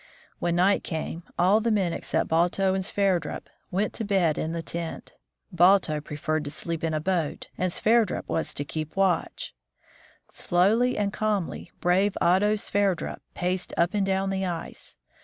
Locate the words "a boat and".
6.95-7.71